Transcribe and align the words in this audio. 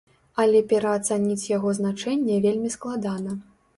Але 0.43 0.61
пераацаніць 0.71 1.47
яго 1.51 1.73
значэнне 1.81 2.41
вельмі 2.47 2.75
складана. 2.77 3.41